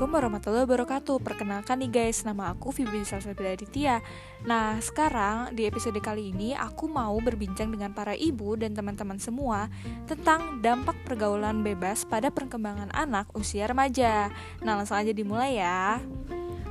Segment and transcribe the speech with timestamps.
[0.00, 1.16] Assalamualaikum warahmatullahi wabarakatuh.
[1.20, 4.00] Perkenalkan nih guys, nama aku Fibi Salsabila Aditya
[4.48, 9.68] Nah sekarang di episode kali ini aku mau berbincang dengan para ibu dan teman-teman semua
[10.08, 14.32] Tentang dampak pergaulan bebas pada perkembangan anak usia remaja.
[14.64, 16.00] Nah langsung aja dimulai ya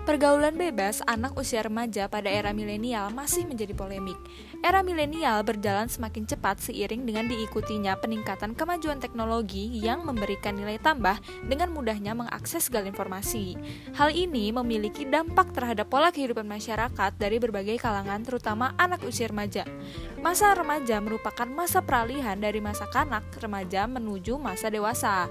[0.10, 4.18] Pergaulan bebas anak usia remaja pada era milenial masih menjadi polemik.
[4.66, 11.14] Era milenial berjalan semakin cepat seiring dengan diikutinya peningkatan kemajuan teknologi yang memberikan nilai tambah
[11.46, 13.54] dengan mudahnya mengakses segala informasi.
[13.94, 19.62] Hal ini memiliki dampak terhadap pola kehidupan masyarakat dari berbagai kalangan terutama anak usia remaja.
[20.26, 25.30] Masa remaja merupakan masa peralihan dari masa kanak remaja menuju masa dewasa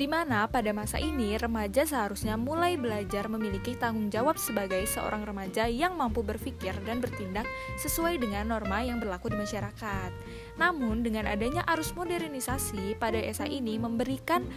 [0.00, 5.68] di mana pada masa ini remaja seharusnya mulai belajar memiliki tanggung jawab sebagai seorang remaja
[5.68, 7.44] yang mampu berpikir dan bertindak
[7.76, 10.10] sesuai dengan norma yang berlaku di masyarakat.
[10.56, 14.48] Namun, dengan adanya arus modernisasi pada esa ini memberikan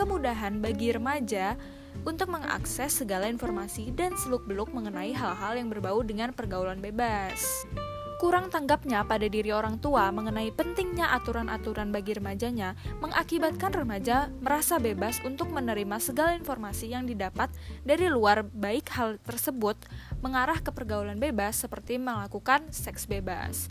[0.00, 1.60] kemudahan bagi remaja
[2.08, 7.68] untuk mengakses segala informasi dan seluk-beluk mengenai hal-hal yang berbau dengan pergaulan bebas.
[8.16, 12.72] Kurang tanggapnya pada diri orang tua mengenai pentingnya aturan-aturan bagi remajanya
[13.04, 17.52] mengakibatkan remaja merasa bebas untuk menerima segala informasi yang didapat
[17.84, 19.76] dari luar baik hal tersebut
[20.24, 23.68] mengarah ke pergaulan bebas seperti melakukan seks bebas.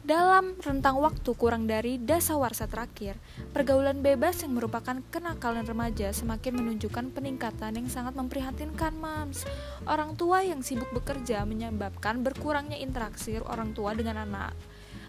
[0.00, 3.14] Dalam rentang waktu kurang dari dasawarsa terakhir,
[3.54, 9.46] pergaulan bebas yang merupakan kenakalan remaja semakin menunjukkan peningkatan yang sangat memprihatinkan, Mams.
[9.86, 14.56] Orang tua yang sibuk bekerja menyebabkan berkurangnya interaksi orang tua dengan anak.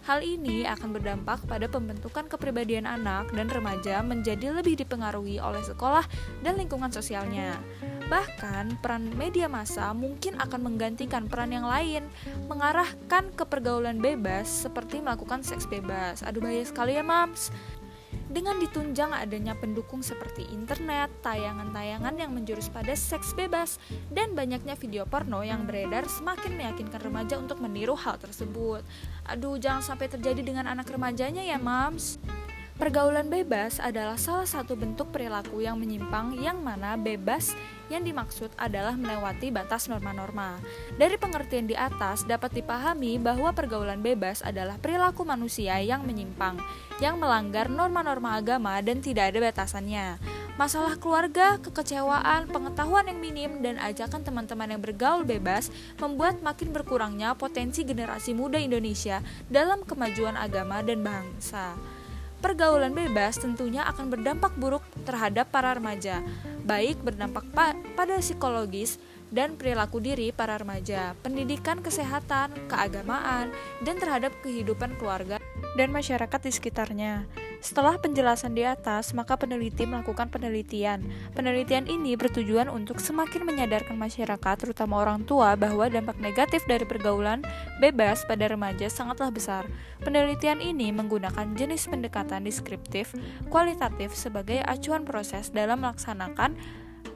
[0.01, 6.01] Hal ini akan berdampak pada pembentukan kepribadian anak dan remaja menjadi lebih dipengaruhi oleh sekolah
[6.41, 7.61] dan lingkungan sosialnya.
[8.09, 12.09] Bahkan, peran media massa mungkin akan menggantikan peran yang lain,
[12.49, 16.25] mengarahkan ke pergaulan bebas seperti melakukan seks bebas.
[16.25, 17.53] Aduh bahaya sekali ya, Mams.
[18.31, 23.75] Dengan ditunjang adanya pendukung seperti internet, tayangan-tayangan yang menjurus pada seks bebas,
[24.07, 28.87] dan banyaknya video porno yang beredar semakin meyakinkan remaja untuk meniru hal tersebut.
[29.27, 32.23] Aduh, jangan sampai terjadi dengan anak remajanya ya, Mams.
[32.81, 37.53] Pergaulan bebas adalah salah satu bentuk perilaku yang menyimpang yang mana bebas
[37.93, 40.57] yang dimaksud adalah melewati batas norma-norma.
[40.97, 46.57] Dari pengertian di atas dapat dipahami bahwa pergaulan bebas adalah perilaku manusia yang menyimpang,
[46.97, 50.17] yang melanggar norma-norma agama dan tidak ada batasannya.
[50.57, 55.69] Masalah keluarga, kekecewaan, pengetahuan yang minim, dan ajakan teman-teman yang bergaul bebas
[56.01, 59.21] membuat makin berkurangnya potensi generasi muda Indonesia
[59.53, 61.77] dalam kemajuan agama dan bangsa.
[62.41, 66.25] Pergaulan bebas tentunya akan berdampak buruk terhadap para remaja,
[66.65, 68.97] baik berdampak pa pada psikologis
[69.33, 73.49] dan perilaku diri para remaja, pendidikan kesehatan, keagamaan,
[73.81, 75.40] dan terhadap kehidupan keluarga
[75.75, 77.25] dan masyarakat di sekitarnya.
[77.61, 81.05] Setelah penjelasan di atas, maka peneliti melakukan penelitian.
[81.37, 87.45] Penelitian ini bertujuan untuk semakin menyadarkan masyarakat, terutama orang tua, bahwa dampak negatif dari pergaulan
[87.77, 89.69] bebas pada remaja sangatlah besar.
[90.01, 93.13] Penelitian ini menggunakan jenis pendekatan deskriptif,
[93.53, 96.57] kualitatif sebagai acuan proses dalam melaksanakan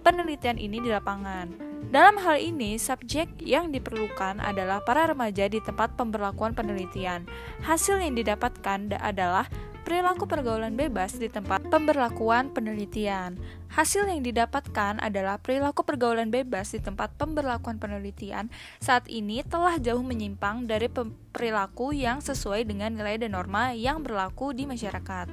[0.06, 1.75] penelitian ini di lapangan.
[1.94, 7.30] Dalam hal ini, subjek yang diperlukan adalah para remaja di tempat pemberlakuan penelitian.
[7.62, 9.46] Hasil yang didapatkan adalah
[9.86, 13.38] perilaku pergaulan bebas di tempat pemberlakuan penelitian.
[13.70, 18.50] Hasil yang didapatkan adalah perilaku pergaulan bebas di tempat pemberlakuan penelitian
[18.82, 20.90] saat ini telah jauh menyimpang dari
[21.30, 25.30] perilaku yang sesuai dengan nilai dan norma yang berlaku di masyarakat.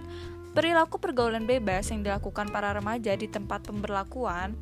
[0.52, 4.52] Perilaku pergaulan bebas yang dilakukan para remaja di tempat pemberlakuan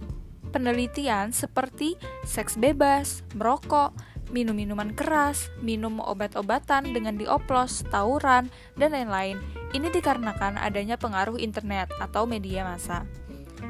[0.51, 1.95] penelitian seperti
[2.27, 3.95] seks bebas, merokok,
[4.31, 9.39] minum minuman keras, minum obat-obatan dengan dioplos, tawuran, dan lain-lain.
[9.71, 13.07] Ini dikarenakan adanya pengaruh internet atau media massa.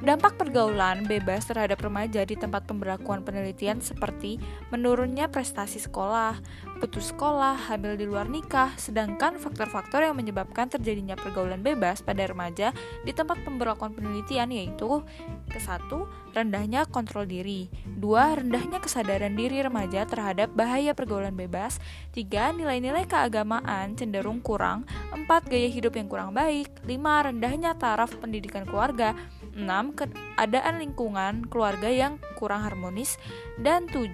[0.00, 4.40] Dampak pergaulan bebas terhadap remaja di tempat pemberlakuan penelitian seperti
[4.72, 6.40] menurunnya prestasi sekolah,
[6.80, 12.72] putus sekolah, hamil di luar nikah, sedangkan faktor-faktor yang menyebabkan terjadinya pergaulan bebas pada remaja
[13.04, 15.04] di tempat pemberlakuan penelitian yaitu
[15.52, 21.76] ke satu rendahnya kontrol diri, dua rendahnya kesadaran diri remaja terhadap bahaya pergaulan bebas,
[22.16, 28.64] tiga nilai-nilai keagamaan cenderung kurang, empat gaya hidup yang kurang baik, lima rendahnya taraf pendidikan
[28.64, 29.12] keluarga,
[29.54, 29.98] 6.
[29.98, 33.16] Keadaan lingkungan keluarga yang kurang harmonis
[33.60, 34.12] dan 7.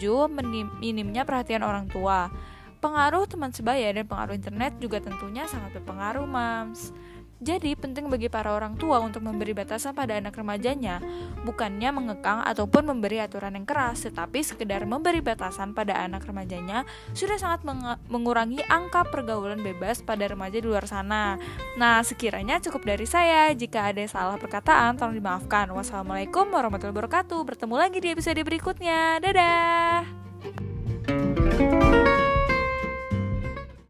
[0.81, 2.29] Minimnya perhatian orang tua.
[2.77, 6.93] Pengaruh teman sebaya dan pengaruh internet juga tentunya sangat berpengaruh, Mams.
[7.37, 11.05] Jadi penting bagi para orang tua untuk memberi batasan pada anak remajanya,
[11.45, 17.37] bukannya mengekang ataupun memberi aturan yang keras, tetapi sekedar memberi batasan pada anak remajanya sudah
[17.37, 21.37] sangat meng mengurangi angka pergaulan bebas pada remaja di luar sana.
[21.77, 23.53] Nah, sekiranya cukup dari saya.
[23.53, 25.69] Jika ada salah perkataan, tolong dimaafkan.
[25.77, 27.41] Wassalamualaikum warahmatullahi wabarakatuh.
[27.45, 29.21] Bertemu lagi di episode berikutnya.
[29.21, 30.76] Dadah.